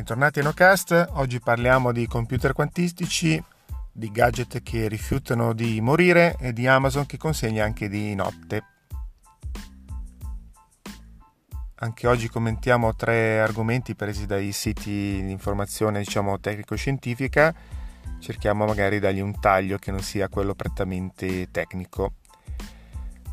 Bentornati 0.00 0.40
a 0.40 0.44
NoCast, 0.44 1.08
oggi 1.10 1.40
parliamo 1.40 1.92
di 1.92 2.06
computer 2.06 2.54
quantistici, 2.54 3.40
di 3.92 4.10
gadget 4.10 4.62
che 4.62 4.88
rifiutano 4.88 5.52
di 5.52 5.78
morire 5.82 6.36
e 6.40 6.54
di 6.54 6.66
Amazon 6.66 7.04
che 7.04 7.18
consegna 7.18 7.66
anche 7.66 7.86
di 7.90 8.14
notte. 8.14 8.64
Anche 11.74 12.06
oggi 12.06 12.30
commentiamo 12.30 12.96
tre 12.96 13.40
argomenti 13.40 13.94
presi 13.94 14.24
dai 14.24 14.52
siti 14.52 15.20
di 15.22 15.30
informazione 15.30 15.98
diciamo 15.98 16.40
tecnico-scientifica, 16.40 17.54
cerchiamo 18.20 18.64
magari 18.64 18.94
di 18.94 19.00
dargli 19.00 19.20
un 19.20 19.38
taglio 19.38 19.76
che 19.76 19.90
non 19.90 20.00
sia 20.00 20.30
quello 20.30 20.54
prettamente 20.54 21.50
tecnico. 21.50 22.14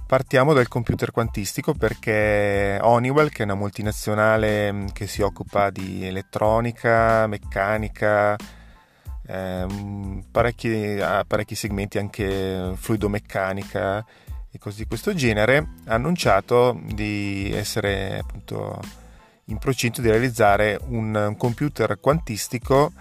Partiamo 0.08 0.54
dal 0.54 0.70
computer 0.70 1.12
quantistico 1.12 1.74
perché 1.74 2.80
Honeywell, 2.82 3.28
che 3.28 3.42
è 3.42 3.44
una 3.44 3.56
multinazionale 3.56 4.72
mm, 4.72 4.86
che 4.94 5.06
si 5.06 5.22
occupa 5.22 5.70
di 5.70 6.06
elettronica, 6.06 7.28
meccanica, 7.28 8.38
ehm, 9.28 10.24
parecchi, 10.32 10.98
parecchi 11.28 11.56
segmenti 11.56 11.98
anche 11.98 12.72
fluidomeccanica 12.76 14.06
e 14.50 14.58
cose 14.58 14.78
di 14.78 14.88
questo 14.88 15.14
genere, 15.14 15.74
ha 15.88 15.96
annunciato 15.96 16.80
di 16.86 17.52
essere 17.54 18.20
appunto 18.20 18.80
in 19.48 19.58
procinto 19.58 20.00
di 20.00 20.10
realizzare 20.10 20.80
un 20.88 21.36
computer 21.38 22.00
quantistico 22.00 22.94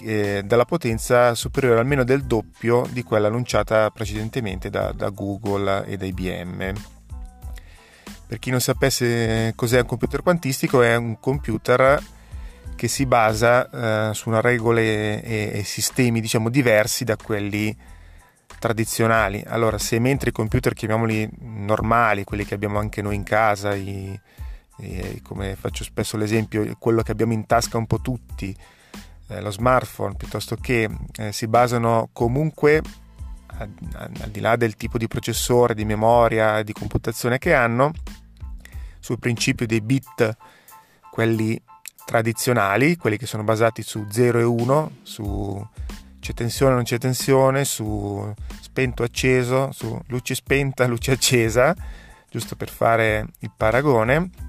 eh, 0.00 0.42
dalla 0.44 0.64
potenza 0.64 1.34
superiore 1.34 1.80
almeno 1.80 2.04
del 2.04 2.24
doppio 2.24 2.86
di 2.90 3.02
quella 3.02 3.28
annunciata 3.28 3.90
precedentemente 3.90 4.70
da, 4.70 4.92
da 4.92 5.10
Google 5.10 5.86
e 5.86 5.96
da 5.96 6.04
IBM. 6.04 6.72
Per 8.26 8.38
chi 8.38 8.50
non 8.50 8.60
sapesse 8.60 9.52
cos'è 9.54 9.80
un 9.80 9.86
computer 9.86 10.22
quantistico, 10.22 10.82
è 10.82 10.96
un 10.96 11.20
computer 11.20 12.02
che 12.74 12.88
si 12.88 13.06
basa 13.06 14.10
eh, 14.10 14.14
su 14.14 14.30
regole 14.40 15.22
e, 15.22 15.50
e, 15.54 15.64
sistemi 15.64 16.20
diciamo 16.20 16.50
diversi 16.50 17.04
da 17.04 17.16
quelli 17.16 17.74
tradizionali. 18.58 19.42
Allora, 19.46 19.78
se 19.78 19.98
mentre 19.98 20.30
i 20.30 20.32
computer 20.32 20.74
chiamiamoli 20.74 21.28
normali, 21.40 22.24
quelli 22.24 22.44
che 22.44 22.54
abbiamo 22.54 22.78
anche 22.78 23.02
noi 23.02 23.14
in 23.14 23.22
casa, 23.22 23.74
i, 23.74 24.18
i, 24.78 25.20
come 25.22 25.56
faccio 25.56 25.84
spesso 25.84 26.16
l'esempio, 26.16 26.76
quello 26.78 27.02
che 27.02 27.12
abbiamo 27.12 27.32
in 27.32 27.46
tasca 27.46 27.78
un 27.78 27.86
po' 27.86 28.00
tutti, 28.00 28.54
eh, 29.28 29.40
lo 29.40 29.50
smartphone 29.50 30.14
piuttosto 30.16 30.56
che 30.56 30.88
eh, 31.16 31.32
si 31.32 31.46
basano 31.46 32.08
comunque 32.12 32.82
al, 33.58 33.70
di 34.30 34.40
là 34.40 34.56
del 34.56 34.76
tipo 34.76 34.98
di 34.98 35.08
processore, 35.08 35.74
di 35.74 35.84
memoria, 35.84 36.62
di 36.62 36.72
computazione 36.72 37.38
che 37.38 37.54
hanno, 37.54 37.92
sul 39.00 39.18
principio 39.18 39.66
dei 39.66 39.80
bit, 39.80 40.36
quelli 41.10 41.60
tradizionali, 42.04 42.96
quelli 42.96 43.16
che 43.16 43.26
sono 43.26 43.42
basati 43.42 43.82
su 43.82 44.06
0 44.08 44.38
e 44.38 44.44
1, 44.44 44.90
su 45.02 45.66
c'è 46.20 46.34
tensione 46.34 46.72
o 46.72 46.74
non 46.76 46.84
c'è 46.84 46.98
tensione, 46.98 47.64
su 47.64 48.32
spento 48.60 49.02
acceso, 49.02 49.70
su 49.72 49.98
luce 50.08 50.34
spenta, 50.34 50.86
luce 50.86 51.12
accesa, 51.12 51.74
giusto 52.28 52.56
per 52.56 52.68
fare 52.68 53.26
il 53.40 53.50
paragone 53.56 54.45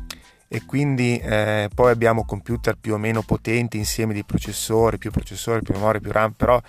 e 0.48 0.64
quindi 0.66 1.17
eh, 1.17 1.70
poi 1.73 1.92
abbiamo 1.92 2.26
computer 2.26 2.78
più 2.78 2.94
o 2.94 2.98
meno 2.98 3.22
potenti 3.22 3.78
insieme 3.78 4.14
di 4.14 4.23
processori, 4.23 4.98
più 4.98 5.12
processori, 5.12 5.62
più 5.62 5.73
memoria, 5.73 6.00
più 6.00 6.12
RAM, 6.12 6.31
però 6.31 6.62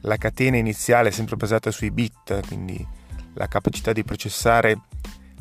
la 0.00 0.16
catena 0.16 0.56
iniziale 0.56 1.08
è 1.08 1.12
sempre 1.12 1.36
basata 1.36 1.70
sui 1.70 1.90
bit, 1.90 2.46
quindi 2.46 2.86
la 3.34 3.46
capacità 3.48 3.92
di 3.92 4.04
processare 4.04 4.78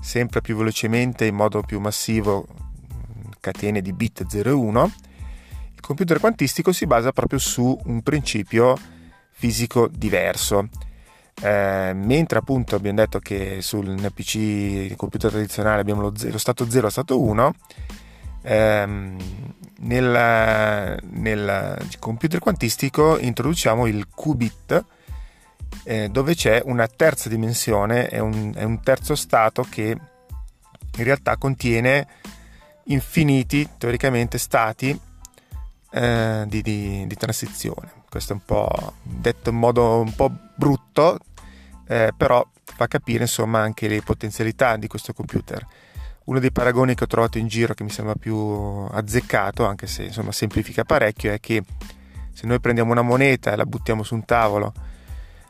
sempre 0.01 0.41
più 0.41 0.55
velocemente 0.55 1.25
in 1.25 1.35
modo 1.35 1.61
più 1.61 1.79
massivo 1.79 2.47
catene 3.39 3.81
di 3.81 3.91
bit 3.91 4.25
0 4.27 4.49
e 4.49 4.53
1. 4.53 4.91
Il 5.73 5.81
computer 5.81 6.19
quantistico 6.19 6.71
si 6.71 6.85
basa 6.85 7.11
proprio 7.11 7.39
su 7.39 7.77
un 7.85 8.01
principio 8.01 8.77
fisico 9.31 9.89
diverso 9.89 10.69
eh, 11.41 11.91
mentre 11.93 12.37
appunto 12.37 12.75
abbiamo 12.75 12.97
detto 12.97 13.19
che 13.19 13.61
sul 13.61 14.11
PC 14.13 14.95
computer 14.95 15.31
tradizionale 15.31 15.81
abbiamo 15.81 16.01
lo, 16.01 16.13
lo 16.15 16.37
stato 16.37 16.65
0 16.65 16.77
e 16.77 16.81
lo 16.81 16.89
stato 16.89 17.21
1 17.21 17.55
ehm, 18.43 19.17
nel, 19.79 20.99
nel, 21.01 21.87
computer 21.99 22.39
quantistico 22.39 23.17
introduciamo 23.17 23.87
il 23.87 24.07
qubit 24.09 24.85
eh, 25.83 26.09
dove 26.09 26.35
c'è 26.35 26.61
una 26.65 26.87
terza 26.87 27.29
dimensione 27.29 28.07
è 28.07 28.19
un, 28.19 28.53
è 28.55 28.63
un 28.63 28.81
terzo 28.81 29.15
stato 29.15 29.65
che 29.67 29.97
in 30.95 31.03
realtà 31.03 31.37
contiene 31.37 32.07
infiniti 32.85 33.67
teoricamente 33.77 34.37
stati 34.37 34.97
eh, 35.93 36.45
di, 36.47 36.61
di, 36.61 37.05
di, 37.07 37.15
transizione. 37.15 37.91
Questo 38.09 38.33
è 38.33 38.35
un 38.35 38.41
po' 38.43 38.93
detto 39.03 39.51
in 39.51 39.57
modo 39.57 39.99
un 39.99 40.13
po' 40.15 40.31
brutto, 40.55 41.19
eh, 41.87 42.11
però 42.17 42.45
fa 42.63 42.87
capire 42.87 43.23
insomma 43.23 43.59
anche 43.59 43.87
le 43.87 44.01
potenzialità 44.01 44.75
di 44.77 44.87
questo 44.87 45.13
computer. 45.13 45.65
Uno 46.25 46.39
dei 46.39 46.51
paragoni 46.51 46.95
che 46.95 47.03
ho 47.03 47.07
trovato 47.07 47.37
in 47.37 47.47
giro 47.47 47.73
che 47.73 47.83
mi 47.83 47.89
sembra 47.91 48.15
più 48.15 48.35
azzeccato, 48.35 49.65
anche 49.65 49.87
se 49.87 50.03
insomma 50.03 50.31
semplifica 50.31 50.83
parecchio, 50.83 51.31
è 51.31 51.39
che 51.39 51.63
se 52.33 52.47
noi 52.47 52.59
prendiamo 52.59 52.91
una 52.91 53.01
moneta 53.01 53.51
e 53.51 53.55
la 53.55 53.65
buttiamo 53.65 54.03
su 54.03 54.15
un 54.15 54.25
tavolo, 54.25 54.73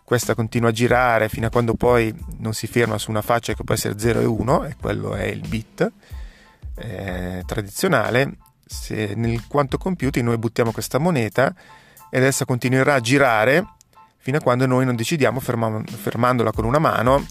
questa 0.04 0.36
continua 0.36 0.70
a 0.70 0.74
girare 0.74 1.30
fino 1.30 1.48
a 1.48 1.50
quando 1.50 1.76
poi 1.76 2.14
non 2.40 2.54
si 2.54 2.68
ferma 2.68 2.98
su 2.98 3.10
una 3.10 3.22
faccia 3.22 3.54
che 3.54 3.64
può 3.64 3.74
essere 3.74 3.98
0 3.98 4.20
e 4.20 4.26
1, 4.26 4.66
e 4.66 4.76
quello 4.80 5.14
è 5.14 5.26
il 5.26 5.48
bit 5.48 5.90
eh, 6.76 7.44
tradizionale, 7.46 8.38
se 8.66 9.14
nel 9.16 9.48
quanto 9.48 9.78
computing 9.78 10.26
noi 10.26 10.38
buttiamo 10.38 10.72
questa 10.72 10.98
moneta 10.98 11.54
ed 12.10 12.24
essa 12.24 12.46
continuerà 12.46 12.96
a 12.96 13.00
girare 13.00 13.66
fino 14.18 14.38
a 14.38 14.42
quando 14.42 14.66
noi 14.66 14.86
non 14.86 14.96
decidiamo, 14.96 15.42
fermandola 15.42 16.54
con 16.54 16.64
una 16.64 16.80
mano, 16.80 17.26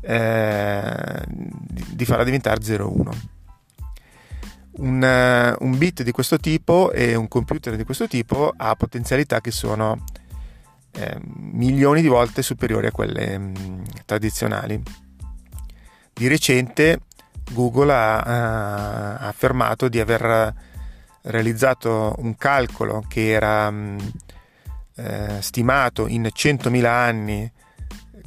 eh, 0.00 1.22
di 1.28 2.04
farla 2.04 2.24
diventare 2.24 2.60
0,1. 2.60 3.34
Un, 4.78 5.56
un, 5.60 5.78
bit 5.78 6.02
di 6.02 6.10
questo 6.10 6.38
tipo 6.38 6.90
e 6.90 7.14
un 7.14 7.28
computer 7.28 7.76
di 7.76 7.84
questo 7.84 8.08
tipo 8.08 8.52
ha 8.56 8.74
potenzialità 8.74 9.40
che 9.40 9.52
sono 9.52 10.04
eh, 10.92 11.16
milioni 11.22 12.02
di 12.02 12.08
volte 12.08 12.42
superiori 12.42 12.88
a 12.88 12.90
quelle 12.90 13.38
mh, 13.38 13.52
mm, 13.58 13.82
tradizionali. 14.04 14.82
Di 16.12 16.26
recente 16.26 17.02
Google 17.52 17.92
ha, 17.92 18.20
ha, 18.20 19.16
affermato 19.18 19.88
di 19.88 20.00
aver 20.00 20.54
realizzato 21.22 22.14
un 22.18 22.36
calcolo 22.36 23.04
che 23.08 23.30
era 23.30 23.70
mh, 23.70 24.12
eh, 24.96 25.36
stimato 25.40 26.06
in 26.06 26.22
100.000 26.22 26.84
anni 26.84 27.50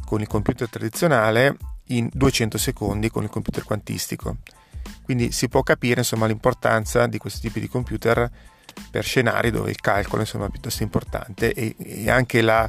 con 0.05 0.21
il 0.21 0.27
computer 0.27 0.69
tradizionale 0.69 1.57
in 1.87 2.09
200 2.11 2.57
secondi 2.57 3.09
con 3.09 3.23
il 3.23 3.29
computer 3.29 3.63
quantistico. 3.63 4.37
Quindi 5.03 5.31
si 5.31 5.47
può 5.49 5.63
capire 5.63 6.01
insomma, 6.01 6.27
l'importanza 6.27 7.07
di 7.07 7.17
questi 7.17 7.41
tipi 7.41 7.59
di 7.59 7.67
computer 7.67 8.29
per 8.89 9.03
scenari 9.03 9.51
dove 9.51 9.71
il 9.71 9.79
calcolo 9.79 10.21
insomma, 10.21 10.45
è 10.45 10.49
piuttosto 10.49 10.83
importante 10.83 11.53
e, 11.53 11.75
e 11.77 12.09
anche 12.09 12.41
la, 12.41 12.67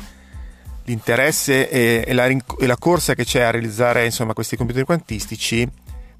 l'interesse 0.84 1.68
e, 1.68 2.04
e, 2.06 2.12
la, 2.12 2.26
e, 2.26 2.66
la, 2.66 2.76
corsa 2.76 3.14
che 3.14 3.24
c'è 3.24 3.42
a 3.42 3.50
realizzare 3.50 4.04
insomma, 4.04 4.32
questi 4.32 4.56
computer 4.56 4.84
quantistici 4.84 5.68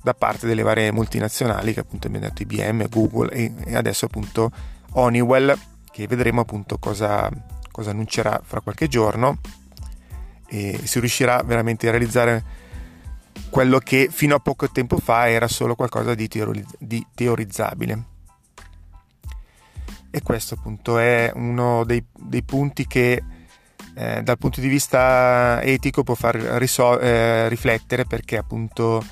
da 0.02 0.14
parte 0.14 0.46
delle 0.46 0.62
varie 0.62 0.92
multinazionali 0.92 1.74
che 1.74 1.80
appunto 1.80 2.06
abbiamo 2.06 2.26
detto 2.26 2.42
IBM, 2.42 2.88
Google 2.88 3.30
e, 3.30 3.52
e 3.64 3.76
adesso 3.76 4.06
appunto 4.06 4.50
Honeywell 4.92 5.56
che 5.90 6.06
vedremo 6.06 6.40
appunto 6.40 6.78
cosa, 6.78 7.30
cosa 7.70 7.90
annuncerà 7.90 8.40
fra 8.44 8.60
qualche 8.60 8.88
giorno 8.88 9.38
e 10.48 10.80
si 10.84 10.98
riuscirà 10.98 11.42
veramente 11.44 11.86
a 11.88 11.90
realizzare 11.90 12.44
quello 13.50 13.78
che 13.78 14.08
fino 14.10 14.34
a 14.34 14.41
poco 14.41 14.70
tempo 14.70 14.98
fa 14.98 15.28
era 15.28 15.48
solo 15.48 15.74
qualcosa 15.74 16.14
di, 16.14 16.28
teorizz- 16.28 16.76
di 16.78 17.04
teorizzabile. 17.14 18.04
E 20.10 20.22
questo 20.22 20.54
appunto 20.54 20.98
è 20.98 21.30
uno 21.34 21.84
dei, 21.84 22.04
dei 22.12 22.42
punti 22.42 22.86
che 22.86 23.22
eh, 23.94 24.22
dal 24.22 24.38
punto 24.38 24.60
di 24.60 24.68
vista 24.68 25.60
etico 25.62 26.03
può 26.03 26.14
far 26.14 26.34
risol- 26.34 27.03
eh, 27.03 27.48
riflettere 27.48 28.04
perché 28.04 28.36
appunto 28.36 29.04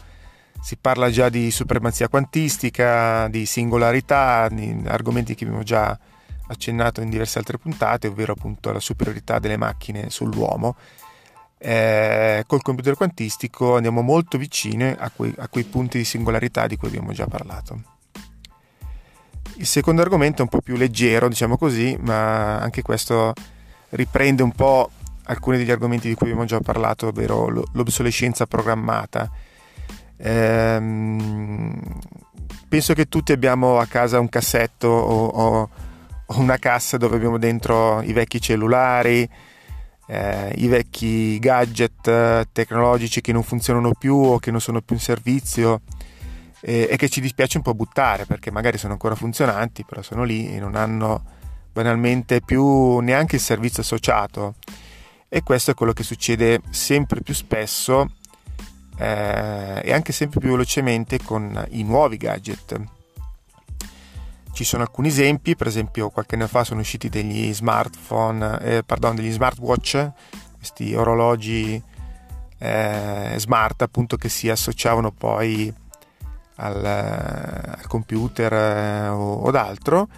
si 0.69 0.77
parla 0.77 1.09
già 1.09 1.31
di 1.31 1.51
supremazia 1.51 2.11
quantistica, 2.11 3.27
di 3.29 3.47
singolarità, 3.47 4.49
di 4.51 4.83
argomenti 4.85 5.35
che 5.35 5.45
abbiamo 5.45 5.63
già 5.63 5.99
accennato 6.49 7.01
in 7.01 7.09
diverse 7.09 7.39
altre 7.39 7.57
puntate, 7.57 8.09
ovvero 8.09 8.35
appunto 8.35 8.71
la 8.71 8.79
superiorità 8.79 9.39
delle 9.39 9.57
macchine 9.57 10.11
sull'uomo. 10.11 10.77
Eh, 11.57 12.45
col 12.47 12.61
computer 12.61 12.97
quantistico 12.97 13.77
andiamo 13.77 14.03
molto 14.03 14.37
vicini 14.37 14.85
a 14.85 15.11
a 15.39 15.49
quei 15.49 15.65
punti 15.65 15.97
di 15.97 16.05
singolarità 16.05 16.67
di 16.67 16.77
cui 16.77 16.89
abbiamo 16.89 17.13
già 17.13 17.27
parlato. 17.27 17.83
Il 19.57 19.67
secondo 19.67 20.03
argomento 20.03 20.41
è 20.41 20.43
un 20.43 20.49
po' 20.49 20.61
più 20.61 20.77
leggero, 20.77 21.29
diciamo 21.29 21.57
così, 21.57 21.97
ma 21.99 22.59
anche 22.59 22.83
questo 22.83 23.33
riprende 23.89 24.43
un 24.43 24.53
po' 24.53 24.91
alcuni 25.23 25.57
degli 25.57 25.71
argomenti 25.71 26.09
di 26.09 26.15
cui 26.15 26.27
abbiamo 26.27 26.45
già 26.45 26.61
parlato, 26.61 27.07
ovvero 27.07 27.49
l'obsolescenza 27.73 28.45
programmata. 28.45 29.47
Ehm, 30.19 31.81
penso 32.69 32.95
che 32.95 33.09
tutti 33.09 33.33
abbiamo 33.33 33.79
a 33.79 33.87
casa 33.87 34.21
un 34.21 34.29
cassetto 34.29 34.89
o, 34.89 35.27
o 35.27 35.71
o 36.31 36.41
una 36.41 36.59
cassa 36.59 36.97
dove 36.97 37.17
abbiamo 37.17 37.39
dentro 37.39 38.03
i 38.03 38.13
vecchi 38.13 38.41
cellulari, 38.41 39.29
eh, 40.07 40.53
i 40.57 40.67
vecchi 40.67 41.39
gadget 41.39 42.07
eh, 42.07 42.47
tecnologici 42.53 43.21
che 43.21 43.33
non 43.33 43.43
funzionano 43.43 43.93
più 43.93 44.15
o 44.15 44.39
che 44.39 44.51
non 44.51 44.61
sono 44.61 44.83
più 44.83 44.95
in 44.95 45.01
servizio 45.01 45.81
eh, 46.61 46.89
e 46.91 46.97
che 46.97 47.09
ci 47.09 47.21
dispiace 47.21 47.57
un 47.57 47.63
po' 47.63 47.75
buttare 47.75 48.27
perché 48.27 48.51
magari 48.51 48.77
sono 48.77 48.93
ancora 48.93 49.15
funzionanti, 49.15 49.85
però 49.85 50.03
sono 50.03 50.25
lì 50.25 50.53
e 50.53 50.59
non 50.59 50.75
hanno 50.75 51.37
banalmente 51.73 52.41
più 52.43 52.99
neanche 52.99 53.37
il 53.37 53.43
servizio 53.43 53.83
associato. 53.83 54.57
E 55.31 55.43
questo 55.43 55.71
è 55.71 55.75
quello 55.75 55.93
che 55.93 56.03
succede 56.03 56.61
sempre 56.71 57.21
più 57.23 57.35
spesso 57.35 58.13
eh, 58.99 59.81
e 59.85 59.93
anche 59.93 60.13
sempre 60.13 60.41
più 60.41 60.51
velocemente 60.51 61.23
con 61.23 61.65
i 61.71 61.85
nuovi 61.85 62.17
gadget. 62.17 62.81
Ci 64.53 64.65
sono 64.65 64.83
alcuni 64.83 65.09
esempi, 65.09 65.55
per 65.55 65.69
esempio 65.69 66.11
qualche 66.11 66.35
anno 66.35 66.49
fa 66.49 66.65
sono 66.65 66.81
usciti 66.81 67.09
degli 67.09 67.55
smartphone, 67.55 68.59
eh, 68.61 68.83
pardon, 68.83 69.15
degli 69.15 69.31
smartwatch, 69.31 70.11
questi 70.57 70.95
orologi 70.95 71.81
eh, 72.59 73.35
smart 73.37 73.83
appunto 73.83 74.17
che 74.17 74.29
si 74.29 74.51
associavano 74.51 75.13
poi 75.13 75.73
al, 76.57 76.85
al 76.85 77.87
computer 77.87 78.53
eh, 78.53 79.09
o, 79.09 79.35
o 79.35 79.51
altro, 79.51 80.09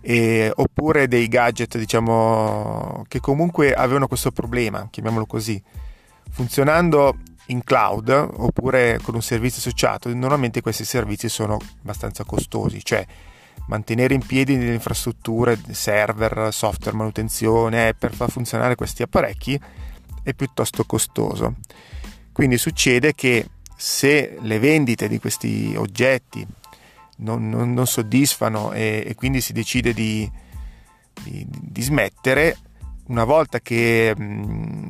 e, 0.00 0.50
oppure 0.54 1.08
dei 1.08 1.28
gadget 1.28 1.76
diciamo 1.76 3.04
che 3.06 3.20
comunque 3.20 3.74
avevano 3.74 4.06
questo 4.06 4.30
problema, 4.30 4.88
chiamiamolo 4.90 5.26
così, 5.26 5.62
funzionando 6.30 7.14
in 7.48 7.64
cloud 7.64 8.08
oppure 8.08 8.98
con 9.02 9.14
un 9.14 9.22
servizio 9.22 9.58
associato, 9.58 10.12
normalmente 10.14 10.60
questi 10.60 10.84
servizi 10.84 11.28
sono 11.28 11.58
abbastanza 11.82 12.24
costosi, 12.24 12.84
cioè 12.84 13.04
mantenere 13.68 14.14
in 14.14 14.24
piedi 14.24 14.56
delle 14.56 14.74
infrastrutture, 14.74 15.58
server, 15.70 16.48
software, 16.52 16.96
manutenzione 16.96 17.94
per 17.94 18.14
far 18.14 18.30
funzionare 18.30 18.74
questi 18.74 19.02
apparecchi 19.02 19.60
è 20.22 20.34
piuttosto 20.34 20.84
costoso. 20.84 21.56
Quindi 22.32 22.58
succede 22.58 23.14
che 23.14 23.48
se 23.76 24.36
le 24.40 24.58
vendite 24.58 25.08
di 25.08 25.18
questi 25.18 25.74
oggetti 25.76 26.46
non, 27.18 27.48
non, 27.48 27.72
non 27.72 27.86
soddisfano 27.86 28.72
e, 28.72 29.04
e, 29.06 29.14
quindi 29.14 29.40
si 29.40 29.52
decide 29.52 29.92
di, 29.92 30.30
di, 31.22 31.46
di 31.48 31.82
smettere, 31.82 32.56
una 33.06 33.24
volta 33.24 33.60
che, 33.60 34.14
mm, 34.18 34.87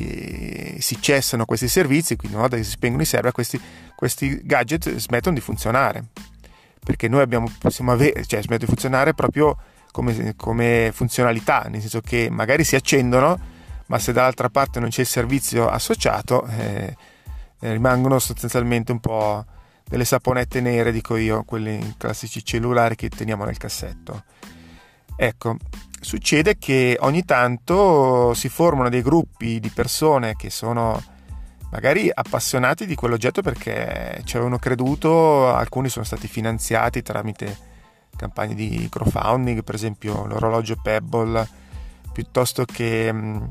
che, 0.00 0.76
si 0.80 1.00
cessano 1.00 1.44
questi 1.44 1.68
servizi, 1.68 2.16
quindi 2.16 2.36
una 2.36 2.46
volta 2.46 2.56
che 2.56 2.64
si 2.64 2.72
spengono 2.72 3.02
i 3.02 3.06
server, 3.06 3.32
questi, 3.32 3.60
questi 3.94 4.40
gadget 4.42 4.96
smettono 4.96 5.34
di 5.34 5.40
funzionare 5.40 6.04
perché 6.84 7.08
noi 7.08 7.22
abbiamo, 7.22 7.50
possiamo 7.58 7.92
avere, 7.92 8.24
cioè 8.26 8.40
smettono 8.40 8.58
di 8.58 8.66
funzionare 8.66 9.14
proprio 9.14 9.56
come, 9.90 10.34
come 10.36 10.90
funzionalità, 10.92 11.66
nel 11.68 11.80
senso 11.80 12.00
che 12.00 12.28
magari 12.30 12.64
si 12.64 12.76
accendono, 12.76 13.38
ma 13.86 13.98
se 13.98 14.12
dall'altra 14.12 14.50
parte 14.50 14.80
non 14.80 14.90
c'è 14.90 15.00
il 15.00 15.06
servizio 15.06 15.68
associato, 15.68 16.46
eh, 16.46 16.94
rimangono 17.60 18.18
sostanzialmente 18.18 18.92
un 18.92 19.00
po' 19.00 19.44
delle 19.84 20.04
saponette 20.04 20.60
nere, 20.60 20.92
dico 20.92 21.16
io, 21.16 21.44
quelli 21.44 21.94
classici 21.96 22.44
cellulari 22.44 22.96
che 22.96 23.08
teniamo 23.08 23.44
nel 23.44 23.56
cassetto. 23.56 24.24
Ecco, 25.16 25.56
succede 26.00 26.58
che 26.58 26.96
ogni 27.00 27.24
tanto 27.24 28.34
si 28.34 28.48
formano 28.48 28.88
dei 28.88 29.02
gruppi 29.02 29.60
di 29.60 29.70
persone 29.70 30.34
che 30.36 30.50
sono 30.50 31.02
magari 31.70 32.10
appassionati 32.12 32.86
di 32.86 32.94
quell'oggetto 32.94 33.42
perché 33.42 34.20
ci 34.24 34.36
avevano 34.36 34.58
creduto, 34.58 35.52
alcuni 35.52 35.88
sono 35.88 36.04
stati 36.04 36.28
finanziati 36.28 37.02
tramite 37.02 37.72
campagne 38.16 38.54
di 38.54 38.86
crowdfunding, 38.88 39.64
per 39.64 39.74
esempio 39.74 40.24
l'orologio 40.26 40.76
Pebble, 40.80 41.48
piuttosto 42.12 42.64
che 42.64 43.12
mm, 43.12 43.44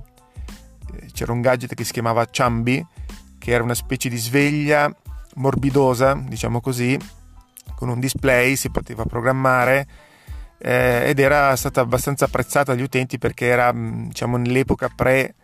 c'era 1.11 1.33
un 1.33 1.41
gadget 1.41 1.73
che 1.73 1.83
si 1.83 1.91
chiamava 1.91 2.25
Chambi, 2.29 2.85
che 3.37 3.51
era 3.51 3.63
una 3.63 3.73
specie 3.73 4.07
di 4.07 4.17
sveglia 4.17 4.93
morbidosa, 5.35 6.13
diciamo 6.13 6.61
così, 6.61 6.97
con 7.75 7.89
un 7.89 7.99
display, 7.99 8.55
si 8.55 8.69
poteva 8.69 9.03
programmare 9.03 9.87
eh, 10.65 11.09
ed 11.09 11.19
era 11.19 11.53
stata 11.57 11.81
abbastanza 11.81 12.25
apprezzata 12.25 12.73
dagli 12.73 12.83
utenti 12.83 13.17
perché 13.17 13.47
era 13.47 13.73
mm, 13.73 14.07
diciamo 14.07 14.37
nell'epoca 14.37 14.89
pre 14.89 15.35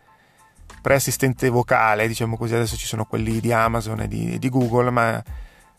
pre-assistente 0.81 1.50
vocale, 1.50 2.07
diciamo 2.07 2.38
così, 2.38 2.56
adesso 2.56 2.77
ci 2.77 2.86
sono 2.86 3.04
quelli 3.04 3.42
di 3.42 3.51
Amazon 3.51 4.00
e 4.00 4.07
di, 4.07 4.39
di 4.39 4.50
Google, 4.50 4.92
ma 4.92 5.21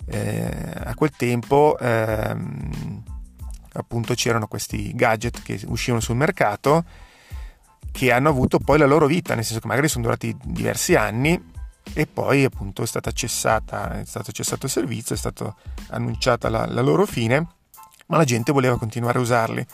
eh, 0.04 0.72
a 0.84 0.94
quel 0.94 1.10
tempo 1.16 1.78
ehm, 1.78 3.02
appunto 3.72 4.12
c'erano 4.12 4.46
questi 4.46 4.94
gadget 4.94 5.42
che 5.42 5.58
uscivano 5.68 6.02
sul 6.02 6.16
mercato 6.16 6.84
che 7.90 8.12
hanno 8.12 8.28
avuto 8.28 8.58
poi 8.58 8.76
la 8.76 8.84
loro 8.84 9.06
vita, 9.06 9.34
nel 9.34 9.44
senso 9.44 9.60
che 9.60 9.68
magari 9.68 9.88
sono 9.88 10.04
durati 10.04 10.36
diversi 10.44 10.96
anni 10.96 11.42
e 11.94 12.06
poi 12.06 12.44
appunto 12.44 12.82
è 12.82 12.86
stata 12.86 13.10
cessata, 13.10 14.00
è 14.00 14.04
stato 14.04 14.32
cessato 14.32 14.66
il 14.66 14.72
servizio, 14.72 15.14
è 15.14 15.18
stata 15.18 15.54
annunciata 15.88 16.50
la, 16.50 16.66
la 16.66 16.82
loro 16.82 17.06
fine, 17.06 17.46
ma 18.10 18.16
la 18.16 18.24
gente 18.24 18.52
voleva 18.52 18.76
continuare 18.76 19.18
a 19.18 19.22
usarli. 19.22 19.66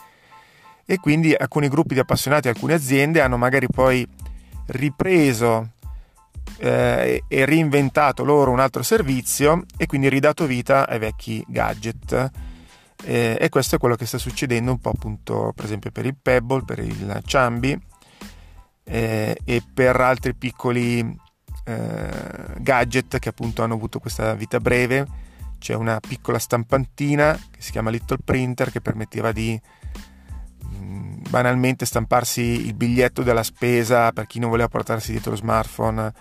E 0.85 0.99
quindi 0.99 1.35
alcuni 1.35 1.69
gruppi 1.69 1.95
di 1.95 2.01
appassionati, 2.01 2.49
alcune 2.49 2.75
aziende 2.75 3.21
hanno 3.21 3.37
magari 3.37 3.67
poi 3.67 4.07
ripreso 4.67 5.71
eh, 6.59 7.25
e 7.27 7.45
reinventato 7.45 8.23
loro 8.25 8.53
un 8.53 8.61
altro 8.61 8.83
servizio 8.83 9.65
e 9.77 9.87
quindi 9.87 10.09
ridato 10.09 10.47
vita 10.47 10.87
ai 10.87 10.99
vecchi 10.99 11.45
gadget. 11.49 12.31
Eh, 13.05 13.37
e 13.39 13.49
questo 13.49 13.77
è 13.77 13.79
quello 13.79 13.97
che 13.97 14.07
sta 14.07 14.19
succedendo 14.19 14.71
un 14.71 14.79
po' 14.79 14.91
appunto 14.91 15.53
per 15.55 15.65
esempio 15.65 15.91
per 15.91 16.07
il 16.07 16.17
Pebble, 16.21 16.65
per 16.65 16.79
il 16.79 17.23
Chambi 17.27 17.79
eh, 18.85 19.37
e 19.45 19.63
per 19.75 20.01
altri 20.01 20.35
piccoli 20.35 21.01
eh, 21.65 22.09
gadget 22.59 23.19
che 23.19 23.29
appunto 23.29 23.63
hanno 23.63 23.75
avuto 23.75 23.99
questa 23.99 24.35
vita 24.35 24.61
breve. 24.61 25.25
C'è 25.59 25.75
una 25.75 26.01
piccola 26.01 26.39
stampantina 26.39 27.39
che 27.51 27.61
si 27.61 27.71
chiama 27.71 27.91
Little 27.91 28.19
Printer 28.25 28.71
che 28.71 28.81
permetteva 28.81 29.33
di 29.33 29.61
banalmente 31.29 31.85
stamparsi 31.85 32.67
il 32.67 32.75
biglietto 32.75 33.23
della 33.23 33.43
spesa 33.43 34.13
per 34.13 34.27
chi 34.27 34.39
non 34.39 34.51
voleva 34.51 34.69
portarsi 34.69 35.11
dietro 35.11 35.33
lo 35.33 35.37
smartphone 35.37 36.13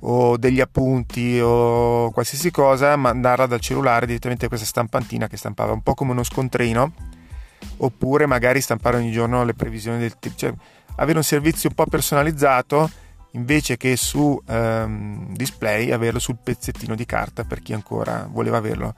o 0.00 0.36
degli 0.36 0.60
appunti 0.60 1.40
o 1.40 2.10
qualsiasi 2.10 2.50
cosa, 2.50 2.96
mandarla 2.96 3.46
dal 3.46 3.60
cellulare 3.60 4.06
direttamente 4.06 4.46
a 4.46 4.48
questa 4.48 4.66
stampantina 4.66 5.28
che 5.28 5.36
stampava 5.36 5.72
un 5.72 5.82
po' 5.82 5.94
come 5.94 6.12
uno 6.12 6.22
scontrino 6.22 6.92
oppure 7.78 8.26
magari 8.26 8.60
stampare 8.60 8.96
ogni 8.96 9.10
giorno 9.10 9.44
le 9.44 9.54
previsioni 9.54 9.98
del 9.98 10.18
tempo, 10.18 10.38
cioè 10.38 10.52
avere 10.96 11.18
un 11.18 11.24
servizio 11.24 11.68
un 11.68 11.74
po' 11.74 11.86
personalizzato 11.86 12.90
invece 13.32 13.76
che 13.76 13.96
su 13.96 14.40
um, 14.46 15.27
display 15.38 15.90
averlo 15.90 16.18
sul 16.18 16.36
pezzettino 16.42 16.94
di 16.94 17.06
carta 17.06 17.44
per 17.44 17.62
chi 17.62 17.72
ancora 17.72 18.28
voleva 18.30 18.58
averlo 18.58 18.94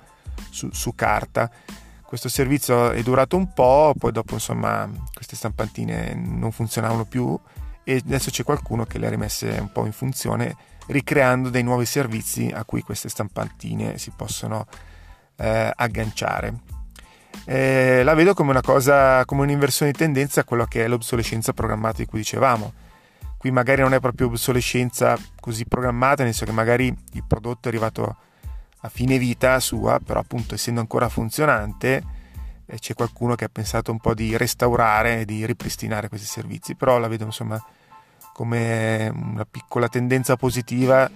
su, 0.50 0.70
su 0.72 0.94
carta 0.96 1.50
questo 2.10 2.28
servizio 2.28 2.90
è 2.90 3.04
durato 3.04 3.36
un 3.36 3.52
po', 3.52 3.94
poi 3.96 4.10
dopo 4.10 4.34
insomma 4.34 4.90
queste 5.14 5.36
stampantine 5.36 6.12
non 6.12 6.50
funzionavano 6.50 7.04
più 7.04 7.38
e 7.84 8.02
adesso 8.04 8.30
c'è 8.30 8.42
qualcuno 8.42 8.84
che 8.84 8.98
le 8.98 9.06
ha 9.06 9.10
rimesse 9.10 9.56
un 9.60 9.70
po' 9.70 9.86
in 9.86 9.92
funzione 9.92 10.56
ricreando 10.88 11.50
dei 11.50 11.62
nuovi 11.62 11.84
servizi 11.84 12.50
a 12.52 12.64
cui 12.64 12.82
queste 12.82 13.08
stampantine 13.08 13.96
si 13.96 14.10
possono 14.10 14.66
eh, 15.36 15.72
agganciare. 15.72 16.54
Eh, 17.44 18.02
la 18.02 18.14
vedo 18.14 18.34
come 18.34 18.50
una 18.50 18.60
cosa, 18.60 19.24
come 19.24 19.42
un'inversione 19.42 19.92
di 19.92 19.98
tendenza 19.98 20.40
a 20.40 20.44
quello 20.44 20.64
che 20.64 20.84
è 20.84 20.88
l'obsolescenza 20.88 21.52
programmata 21.52 21.98
di 21.98 22.06
cui 22.06 22.18
dicevamo. 22.18 22.72
Qui 23.40 23.50
magari 23.50 23.80
non 23.80 23.94
è 23.94 24.00
proprio 24.00 24.26
obsolescenza 24.26 25.16
così 25.40 25.64
programmata, 25.64 26.24
nel 26.24 26.34
senso 26.34 26.44
che 26.44 26.52
magari 26.52 26.94
il 27.12 27.24
prodotto 27.26 27.64
è 27.64 27.68
arrivato 27.68 28.16
a 28.82 28.88
fine 28.90 29.16
vita 29.16 29.58
sua, 29.60 29.98
però 29.98 30.20
appunto 30.20 30.54
essendo 30.54 30.80
ancora 30.80 31.08
funzionante 31.08 32.04
eh, 32.66 32.78
c'è 32.78 32.92
qualcuno 32.92 33.36
che 33.36 33.46
ha 33.46 33.48
pensato 33.50 33.92
un 33.92 33.98
po' 33.98 34.12
di 34.12 34.36
restaurare 34.36 35.20
e 35.20 35.24
di 35.24 35.46
ripristinare 35.46 36.10
questi 36.10 36.26
servizi, 36.26 36.74
però 36.74 36.98
la 36.98 37.08
vedo 37.08 37.24
insomma 37.24 37.58
come 38.34 39.08
una 39.08 39.46
piccola 39.50 39.88
tendenza 39.88 40.36
positiva 40.36 41.10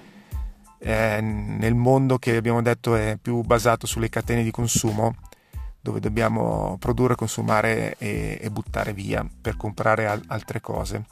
eh, 0.78 1.20
nel 1.20 1.74
mondo 1.74 2.16
che 2.16 2.36
abbiamo 2.36 2.62
detto 2.62 2.94
è 2.94 3.18
più 3.20 3.42
basato 3.42 3.86
sulle 3.86 4.08
catene 4.08 4.42
di 4.42 4.50
consumo 4.50 5.14
dove 5.78 6.00
dobbiamo 6.00 6.78
produrre, 6.80 7.16
consumare 7.16 7.96
e, 7.98 8.38
e 8.40 8.50
buttare 8.50 8.94
via 8.94 9.28
per 9.42 9.58
comprare 9.58 10.06
al- 10.06 10.24
altre 10.28 10.62
cose. 10.62 11.04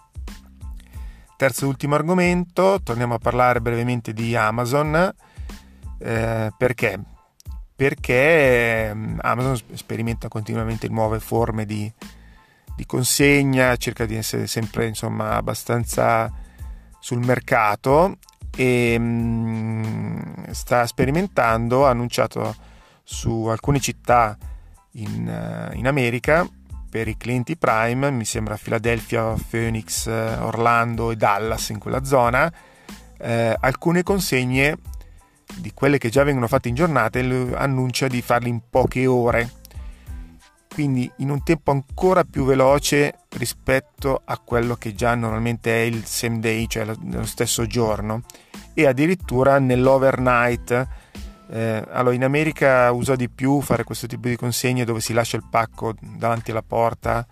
Terzo 1.43 1.65
e 1.65 1.69
ultimo 1.69 1.97
argomento, 1.97 2.81
torniamo 2.85 3.15
a 3.15 3.19
parlare 3.19 3.61
brevemente 3.61 4.13
di 4.13 4.37
Amazon 4.37 5.13
eh, 5.99 6.53
perché? 6.57 7.01
Perché 7.75 8.87
ehm, 8.87 9.19
Amazon 9.21 9.57
sperimenta 9.73 10.29
continuamente 10.29 10.87
nuove 10.87 11.19
forme 11.19 11.67
di, 11.67 11.93
di 12.77 12.87
consegna, 12.87 13.75
cerca 13.75 14.07
di 14.07 14.15
essere 14.15 14.47
sempre 14.47 14.87
insomma, 14.87 15.35
abbastanza 15.35 16.33
sul 17.01 17.25
mercato 17.25 18.19
e 18.57 18.97
mh, 18.97 19.03
mm, 19.03 20.23
sta 20.53 20.87
sperimentando, 20.87 21.87
ha 21.87 21.91
annunciato 21.91 22.55
su 23.03 23.47
alcune 23.47 23.81
città 23.81 24.39
in, 24.93 25.27
uh, 25.73 25.77
in 25.77 25.89
America 25.89 26.49
per 26.93 27.09
i 27.09 27.17
clienti 27.17 27.57
Prime, 27.57 28.11
mi 28.11 28.27
sembra 28.27 28.59
Philadelphia, 28.63 29.35
Phoenix, 29.49 30.07
Orlando 30.07 31.11
e 31.11 31.17
Dallas 31.17 31.71
in 31.71 31.79
quella 31.79 32.05
zona, 32.05 32.53
eh, 33.19 33.57
alcune 33.59 34.03
consegne 34.03 34.77
di 35.57 35.73
quelle 35.73 35.97
che 35.97 36.11
già 36.11 36.23
vengono 36.23 36.49
fatte 36.49 36.69
in 36.69 36.75
giornata 36.75 37.19
annuncia 37.19 38.09
di 38.09 38.21
farle 38.21 38.49
in 38.51 38.61
poche 38.69 39.07
ore 39.07 39.61
quindi 40.73 41.11
in 41.19 41.31
un 41.31 41.43
tempo 41.43 41.71
ancora 41.71 42.25
più 42.25 42.45
veloce 42.45 43.21
rispetto 43.37 44.23
a 44.25 44.39
quello 44.39 44.75
che 44.77 44.95
già 44.95 45.15
normalmente 45.15 45.71
è 45.75 45.85
il 45.85 46.05
same 46.05 46.41
day, 46.41 46.67
cioè 46.67 46.85
lo 46.85 47.27
stesso 47.27 47.67
giorno, 47.67 48.23
e 48.75 48.87
addirittura 48.87 49.59
nell'overnight. 49.59 50.87
Eh, 51.53 51.85
allora, 51.91 52.15
in 52.15 52.25
America 52.25 52.91
usa 52.93 53.15
di 53.15 53.29
più 53.29 53.61
fare 53.61 53.85
questo 53.85 54.07
tipo 54.07 54.27
di 54.27 54.37
consegne 54.37 54.87
dove 54.87 55.01
si 55.01 55.13
lascia 55.13 55.37
il 55.37 55.45
pacco 55.51 55.95
davanti 56.01 56.51
alla 56.51 56.63
porta 56.63 57.27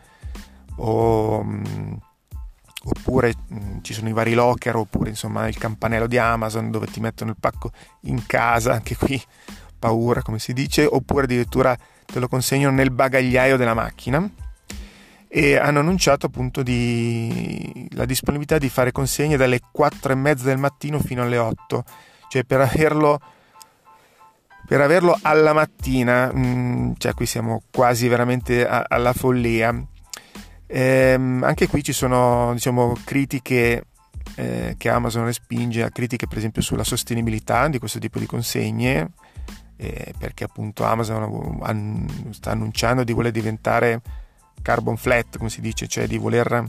o, 0.77 1.43
mh, 1.43 1.63
mm, 1.67 1.93
oppure 2.85 3.33
mh, 3.49 3.55
mm, 3.55 3.79
ci 3.81 3.95
sono 3.95 4.11
i 4.11 4.13
vari 4.13 4.35
locker 4.35 4.77
oppure 4.77 5.09
insomma 5.09 5.49
il 5.49 5.57
campanello 5.57 6.07
di 6.07 6.19
Amazon 6.19 6.71
dove 6.71 6.87
ti 6.89 7.01
mettono 7.01 7.31
il 7.31 7.39
pacco 7.41 7.71
in 8.03 8.27
casa, 8.27 8.75
anche 8.75 8.95
qui 8.95 9.19
paura 9.79 10.21
come 10.21 10.39
si 10.39 10.53
dice, 10.53 10.85
oppure 10.85 11.25
addirittura 11.25 11.75
te 12.05 12.19
lo 12.21 12.29
consegnano 12.29 12.75
nel 12.77 12.91
bagagliaio 12.91 13.57
della 13.57 13.75
macchina. 13.75 14.29
E 15.33 15.57
hanno 15.57 15.79
annunciato 15.79 16.27
appunto 16.27 16.63
di, 16.63 17.89
la 17.93 18.05
disponibilità 18.05 18.59
di 18.59 18.69
fare 18.69 18.93
consegne 18.93 19.39
dalle 19.39 19.61
4 19.73 20.13
e 20.13 20.17
mezza 20.17 20.45
del 20.45 20.59
mattino 20.59 20.99
fino 20.99 21.23
alle 21.23 21.39
8 21.39 21.85
cioè 22.31 22.45
per 22.45 22.61
averlo 22.63 23.21
per 24.71 24.81
averlo 24.81 25.19
alla 25.23 25.53
mattina 25.53 26.31
mm, 26.33 26.93
cioè 26.99 27.13
qui 27.13 27.27
siamo 27.27 27.65
quasi 27.73 28.07
veramente 28.07 28.65
alla 28.65 29.13
follia. 29.13 29.75
Ehm, 30.69 31.43
anche 31.43 31.67
qui 31.67 31.83
ci 31.83 31.93
sono 31.93 32.53
diciamo 32.53 32.97
critiche 33.05 33.87
eh, 34.37 34.77
che 34.79 34.89
Amazon 34.89 35.25
respinge 35.25 35.91
critiche 35.91 36.29
per 36.29 36.39
esempio 36.39 36.63
sulla 36.63 36.85
sostenibilità 36.85 37.67
di 37.67 37.81
questo 37.81 37.99
tipo 37.99 38.21
di 38.21 38.27
consegne 38.27 39.11
eh, 39.77 40.15
perché 40.17 40.45
appunto 40.45 40.85
Amazon 40.85 42.31
sta 42.31 42.53
annunciando 42.53 43.03
di 43.03 43.13
voler 43.13 43.33
diventare 43.33 44.01
carbon 44.63 44.97
flat, 44.97 45.37
come 45.37 45.51
si 45.51 45.61
dice, 45.61 45.89
cioè 45.89 46.07
di 46.07 46.17
voler 46.17 46.63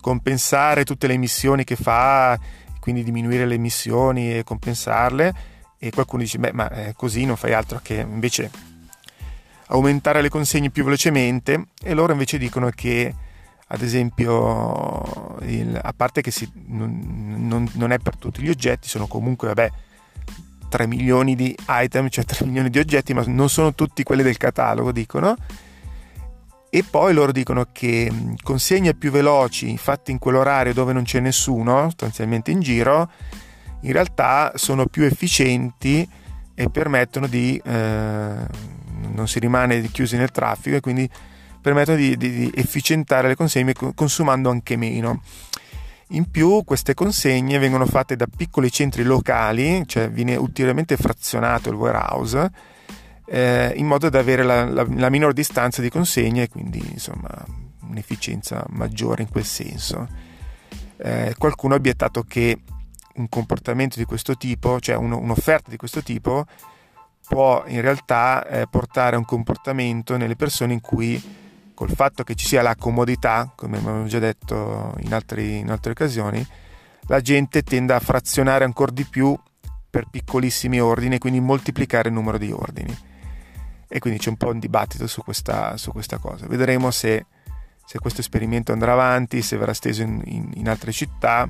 compensare 0.00 0.84
tutte 0.84 1.06
le 1.06 1.12
emissioni 1.12 1.64
che 1.64 1.76
fa, 1.76 2.40
quindi 2.80 3.04
diminuire 3.04 3.44
le 3.44 3.56
emissioni 3.56 4.34
e 4.34 4.44
compensarle 4.44 5.58
e 5.82 5.90
qualcuno 5.90 6.22
dice 6.22 6.38
beh 6.38 6.52
ma 6.52 6.70
eh, 6.70 6.92
così 6.94 7.24
non 7.24 7.36
fai 7.36 7.54
altro 7.54 7.80
che 7.82 7.94
invece 7.94 8.50
aumentare 9.68 10.20
le 10.20 10.28
consegne 10.28 10.68
più 10.68 10.84
velocemente 10.84 11.68
e 11.82 11.94
loro 11.94 12.12
invece 12.12 12.36
dicono 12.36 12.68
che 12.68 13.14
ad 13.66 13.80
esempio 13.80 15.38
il, 15.42 15.78
a 15.80 15.92
parte 15.96 16.20
che 16.20 16.30
si, 16.30 16.50
non, 16.66 17.46
non, 17.48 17.68
non, 17.74 17.92
è 17.92 17.98
per 17.98 18.16
tutti 18.16 18.42
gli 18.42 18.50
oggetti 18.50 18.88
sono 18.88 19.06
comunque 19.06 19.48
vabbè 19.48 19.70
3 20.70 20.86
milioni 20.86 21.34
di 21.34 21.54
item, 21.68 22.08
cioè 22.08 22.24
3 22.24 22.46
milioni 22.46 22.70
di 22.70 22.78
oggetti, 22.78 23.12
ma 23.12 23.22
non 23.26 23.50
sono 23.50 23.74
tutti 23.74 24.02
quelli 24.02 24.22
del 24.22 24.38
catalogo, 24.38 24.92
dicono. 24.92 25.36
E 26.70 26.84
poi 26.84 27.12
loro 27.12 27.32
dicono 27.32 27.66
che 27.72 28.10
consegne 28.42 28.94
più 28.94 29.10
veloci, 29.10 29.76
fatte 29.76 30.12
in 30.12 30.18
quell'orario 30.18 30.72
dove 30.72 30.92
non 30.92 31.02
c'è 31.02 31.18
nessuno, 31.18 31.82
sostanzialmente 31.88 32.52
in 32.52 32.60
giro, 32.60 33.10
in 33.82 33.92
realtà 33.92 34.52
sono 34.56 34.86
più 34.86 35.04
efficienti 35.04 36.08
e 36.54 36.68
permettono 36.70 37.26
di... 37.26 37.60
Eh, 37.64 38.78
non 39.12 39.26
si 39.26 39.38
rimane 39.38 39.82
chiusi 39.88 40.16
nel 40.16 40.30
traffico 40.30 40.76
e 40.76 40.80
quindi 40.80 41.08
permettono 41.60 41.96
di, 41.96 42.16
di, 42.16 42.30
di 42.30 42.52
efficientare 42.54 43.28
le 43.28 43.34
consegne 43.34 43.74
consumando 43.94 44.50
anche 44.50 44.76
meno. 44.76 45.22
In 46.08 46.30
più 46.30 46.64
queste 46.64 46.94
consegne 46.94 47.58
vengono 47.58 47.86
fatte 47.86 48.16
da 48.16 48.26
piccoli 48.26 48.70
centri 48.70 49.04
locali, 49.04 49.84
cioè 49.86 50.10
viene 50.10 50.34
ulteriormente 50.36 50.96
frazionato 50.96 51.70
il 51.70 51.76
warehouse, 51.76 52.50
eh, 53.26 53.72
in 53.76 53.86
modo 53.86 54.08
da 54.08 54.18
avere 54.18 54.42
la, 54.42 54.64
la, 54.64 54.84
la, 54.88 55.08
minor 55.08 55.32
distanza 55.32 55.80
di 55.80 55.88
consegna 55.88 56.42
e 56.42 56.48
quindi 56.48 56.82
insomma 56.90 57.30
un'efficienza 57.88 58.64
maggiore 58.70 59.22
in 59.22 59.28
quel 59.28 59.44
senso. 59.44 60.08
Eh, 60.96 61.34
qualcuno 61.38 61.74
ha 61.74 61.76
obiettato 61.76 62.24
che 62.24 62.58
un 63.16 63.28
comportamento 63.28 63.98
di 63.98 64.04
questo 64.04 64.36
tipo, 64.36 64.80
cioè 64.80 64.96
un, 64.96 65.12
un'offerta 65.12 65.70
di 65.70 65.76
questo 65.76 66.02
tipo, 66.02 66.46
può 67.28 67.64
in 67.66 67.80
realtà 67.80 68.46
eh, 68.46 68.66
portare 68.68 69.16
a 69.16 69.18
un 69.18 69.24
comportamento 69.24 70.16
nelle 70.16 70.36
persone 70.36 70.72
in 70.72 70.80
cui 70.80 71.38
col 71.74 71.90
fatto 71.90 72.24
che 72.24 72.34
ci 72.34 72.46
sia 72.46 72.60
la 72.60 72.76
comodità, 72.76 73.50
come 73.54 73.78
abbiamo 73.78 74.04
già 74.04 74.18
detto 74.18 74.94
in, 74.98 75.14
altri, 75.14 75.58
in 75.58 75.70
altre 75.70 75.92
occasioni, 75.92 76.46
la 77.06 77.20
gente 77.20 77.62
tende 77.62 77.94
a 77.94 78.00
frazionare 78.00 78.64
ancora 78.64 78.92
di 78.92 79.04
più 79.04 79.34
per 79.88 80.06
piccolissimi 80.10 80.78
ordini 80.80 81.14
e 81.14 81.18
quindi 81.18 81.40
moltiplicare 81.40 82.08
il 82.08 82.14
numero 82.14 82.36
di 82.36 82.52
ordini. 82.52 82.96
E 83.88 83.98
quindi 83.98 84.20
c'è 84.20 84.28
un 84.28 84.36
po' 84.36 84.50
un 84.50 84.58
dibattito 84.58 85.06
su 85.06 85.22
questa, 85.22 85.76
su 85.76 85.90
questa 85.90 86.18
cosa. 86.18 86.46
Vedremo 86.46 86.90
se, 86.90 87.26
se, 87.84 87.98
questo 87.98 88.20
esperimento 88.20 88.72
andrà 88.72 88.92
avanti, 88.92 89.42
se 89.42 89.56
verrà 89.56 89.72
steso 89.72 90.02
in, 90.02 90.20
in, 90.26 90.50
in 90.54 90.68
altre 90.68 90.92
città. 90.92 91.48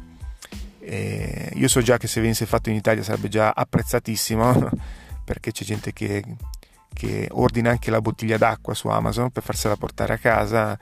E 0.90 1.52
io 1.54 1.68
so 1.68 1.80
già 1.82 1.98
che 1.98 2.08
se 2.08 2.20
venisse 2.20 2.46
fatto 2.46 2.68
in 2.68 2.74
Italia 2.74 3.04
sarebbe 3.04 3.28
già 3.28 3.52
apprezzatissimo 3.54 4.70
perché 5.24 5.52
c'è 5.52 5.64
gente 5.64 5.92
che 5.92 6.24
che 6.92 7.28
ordina 7.30 7.70
anche 7.70 7.90
la 7.90 8.00
bottiglia 8.00 8.36
d'acqua 8.36 8.74
su 8.74 8.88
Amazon 8.88 9.30
per 9.30 9.42
farsela 9.42 9.76
portare 9.76 10.14
a 10.14 10.18
casa 10.18 10.76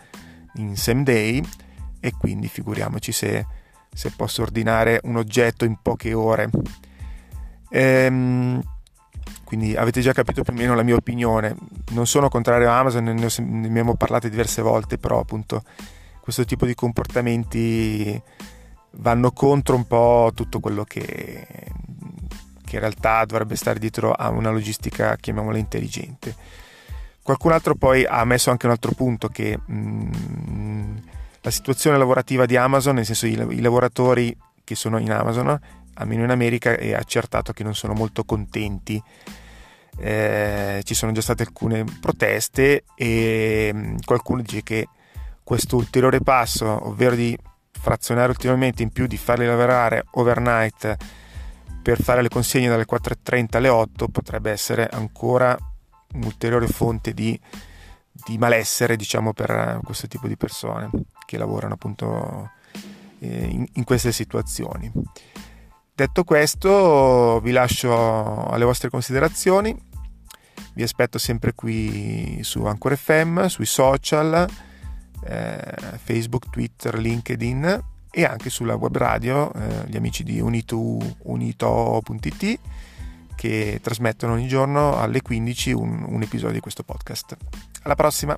in 0.55 0.77
same 0.77 1.03
day 1.03 1.43
e 2.01 2.13
quindi 2.19 2.49
figuriamoci 2.49 3.13
se, 3.13 3.47
se 3.93 4.13
posso 4.17 4.43
ordinare 4.43 5.01
un 5.05 5.17
oggetto 5.17 5.65
in 5.65 5.77
poche 5.81 6.15
ore. 6.15 6.49
Ehm, 7.71 8.63
quindi 9.45 9.77
avete 9.77 10.01
già 10.01 10.13
capito 10.13 10.43
più 10.43 10.55
o 10.55 10.57
meno 10.57 10.75
la 10.75 10.83
mia 10.83 10.97
opinione. 10.97 11.55
Non 11.91 12.07
sono 12.07 12.29
contrario 12.29 12.71
a 12.71 12.79
Amazon, 12.79 13.05
ne, 13.05 13.13
ne 13.15 13.67
abbiamo 13.67 13.95
parlato 13.95 14.29
diverse 14.29 14.63
volte, 14.63 14.99
però 14.99 15.21
appunto 15.21 15.63
questo 16.21 16.45
tipo 16.45 16.67
di 16.67 16.75
comportamenti 16.75 18.21
vanno 18.93 19.33
contro 19.33 19.77
un 19.77 19.87
po' 19.87 20.31
tutto 20.35 20.61
quello 20.61 20.85
che 20.85 21.47
che 22.69 22.75
in 22.77 22.81
realtà 22.83 23.25
dovrebbe 23.25 23.57
stare 23.57 23.79
dietro 23.79 24.13
a 24.13 24.29
una 24.29 24.51
logistica, 24.51 25.17
chiamiamola 25.17 25.57
intelligente. 25.57 26.35
Qualcun 27.23 27.53
altro 27.53 27.75
poi 27.75 28.05
ha 28.05 28.25
messo 28.25 28.51
anche 28.51 28.67
un 28.67 28.73
altro 28.73 28.93
punto 28.93 29.29
che 29.29 29.59
mh, 29.59 30.11
mm, 30.51 30.97
la 31.41 31.51
situazione 31.51 31.99
lavorativa 31.99 32.47
di 32.47 32.57
Amazon, 32.57 32.97
nel 32.97 33.07
senso 33.07 33.27
i, 33.27 33.33
i 33.33 33.61
lavoratori 33.61 34.37
che 34.63 34.75
sono 34.75 34.99
in 34.99 35.11
Amazon, 35.11 35.59
almeno 35.95 36.25
in 36.25 36.31
America, 36.31 36.77
è 36.77 36.93
accertato 36.93 37.53
che 37.53 37.65
non 37.65 37.75
sono 37.75 37.95
molto 37.95 38.25
contenti. 38.25 39.03
Eh, 40.01 40.81
ci 40.85 40.95
sono 40.95 41.11
già 41.11 41.23
state 41.23 41.43
alcune 41.43 41.85
proteste 42.01 42.85
e 42.95 43.71
mm, 43.75 43.97
qualcuno 44.05 44.43
dice 44.43 44.63
che 44.63 44.89
questo 45.43 45.77
ulteriore 45.77 46.21
passo, 46.21 46.87
ovvero 46.87 47.15
di 47.15 47.37
frazionare 47.81 48.29
ulteriormente 48.31 48.83
in 48.83 48.91
più, 48.91 49.07
di 49.07 49.17
farli 49.17 49.47
lavorare 49.47 50.05
overnight 50.13 50.97
per 51.83 52.03
fare 52.03 52.21
le 52.21 52.29
consegne 52.29 52.69
dalle 52.69 52.85
4.30 52.85 53.57
alle 53.57 53.69
8 53.69 54.09
potrebbe 54.09 54.51
essere 54.51 54.89
ancora 54.89 55.57
un'ulteriore 56.13 56.67
fonte 56.67 57.15
di, 57.15 57.39
di 58.13 58.37
malessere 58.37 58.97
diciamo 58.97 59.33
per 59.33 59.81
questo 59.83 60.07
tipo 60.07 60.29
di 60.29 60.37
persone 60.37 60.91
che 61.25 61.39
lavorano 61.39 61.75
appunto 61.75 62.51
eh, 63.21 63.47
in, 63.47 63.67
in 63.73 63.85
queste 63.85 64.13
situazioni. 64.13 64.91
Detto 65.95 66.25
questo 66.25 67.41
vi 67.43 67.53
lascio 67.53 68.47
alle 68.47 68.65
vostre 68.65 68.91
considerazioni. 68.91 69.77
Vi 70.75 70.83
aspetto 70.83 71.19
sempre 71.19 71.55
qui 71.55 72.41
su 72.43 72.65
Anchor 72.65 72.97
FM 72.97 73.47
sui 73.47 73.67
social 73.67 74.47
eh, 75.25 75.99
Facebook, 76.03 76.51
Twitter, 76.51 76.99
LinkedIn 76.99 77.85
e 78.11 78.25
anche 78.25 78.51
sulla 78.51 78.75
web 78.75 78.97
radio 78.97 79.53
eh, 79.53 79.85
gli 79.87 79.97
amici 79.97 80.25
di 80.25 80.41
Unitu, 80.41 80.99
unito.it 81.25 82.59
che 83.35 83.79
trasmettono 83.81 84.33
ogni 84.33 84.49
giorno 84.49 84.99
alle 84.99 85.23
15 85.23 85.73
un, 85.73 86.05
un 86.09 86.23
episodio 86.23 86.55
di 86.55 86.61
questo 86.61 86.83
podcast. 86.83 87.37
Alla 87.83 87.95
prossima! 87.95 88.37